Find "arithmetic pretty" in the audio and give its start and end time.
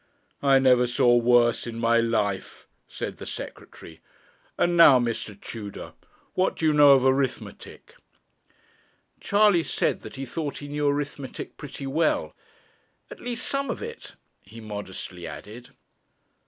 10.87-11.85